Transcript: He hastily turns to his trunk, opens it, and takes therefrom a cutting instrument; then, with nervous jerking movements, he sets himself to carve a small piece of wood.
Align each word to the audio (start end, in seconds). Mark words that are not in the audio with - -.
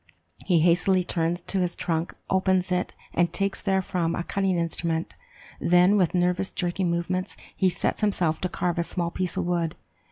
He 0.47 0.61
hastily 0.61 1.03
turns 1.03 1.41
to 1.41 1.59
his 1.59 1.75
trunk, 1.75 2.15
opens 2.27 2.71
it, 2.71 2.95
and 3.13 3.31
takes 3.31 3.61
therefrom 3.61 4.15
a 4.15 4.23
cutting 4.23 4.57
instrument; 4.57 5.13
then, 5.59 5.95
with 5.95 6.15
nervous 6.15 6.51
jerking 6.51 6.89
movements, 6.89 7.37
he 7.55 7.69
sets 7.69 8.01
himself 8.01 8.41
to 8.41 8.49
carve 8.49 8.79
a 8.79 8.83
small 8.83 9.11
piece 9.11 9.37
of 9.37 9.45
wood. 9.45 9.75